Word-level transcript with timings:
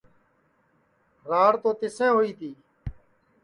کہ 1.19 1.23
راڑ 1.29 1.51
تو 1.61 1.69
تیسے 1.79 2.07
ہوئی 2.13 2.31
تی 2.39 2.49